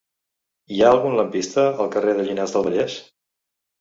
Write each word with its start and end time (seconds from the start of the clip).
Hi 0.77 0.81
ha 0.81 0.87
algun 0.93 1.17
lampista 1.19 1.67
al 1.85 1.91
carrer 1.97 2.17
de 2.21 2.27
Llinars 2.31 2.57
del 2.57 2.67
Vallès? 2.69 2.97